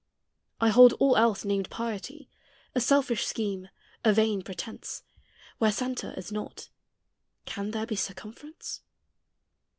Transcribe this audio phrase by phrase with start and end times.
[0.59, 2.27] I hold all else, named piety,
[2.73, 3.69] A selfish scheme,
[4.03, 5.03] a vain pretence;
[5.59, 6.69] Where centre is not
[7.45, 8.81] can there be Circumference?